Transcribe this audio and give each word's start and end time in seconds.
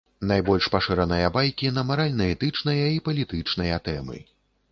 Найбольш 0.29 0.67
пашыраныя 0.75 1.27
байкі 1.35 1.67
на 1.75 1.83
маральна-этычныя 1.91 2.87
і 2.97 2.97
палітычныя 3.09 3.75
тэмы. 3.89 4.19